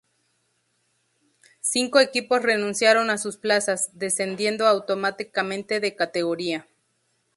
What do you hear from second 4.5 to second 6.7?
automáticamente de categoría.